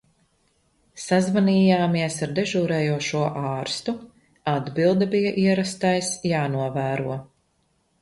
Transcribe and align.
Sazvanījāmies 1.03 2.17
ar 2.27 2.33
dežūrējošo 2.41 3.23
ārstu, 3.43 3.97
atbilde 4.57 5.13
bija 5.15 5.37
ierastais 5.47 6.15
"jānovēro". 6.35 7.25